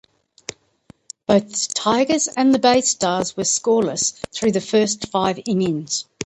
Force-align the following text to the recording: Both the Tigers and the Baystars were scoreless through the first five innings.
Both 1.27 1.49
the 1.67 1.73
Tigers 1.75 2.27
and 2.27 2.51
the 2.51 2.57
Baystars 2.57 3.37
were 3.37 3.43
scoreless 3.43 4.13
through 4.31 4.53
the 4.53 4.59
first 4.59 5.09
five 5.09 5.39
innings. 5.45 6.05